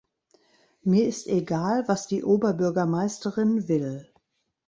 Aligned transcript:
Mir 0.81 1.07
ist 1.07 1.27
egal, 1.27 1.87
was 1.87 2.07
die 2.07 2.23
Oberbürgermeisterin 2.23 3.67
will. 3.67 4.09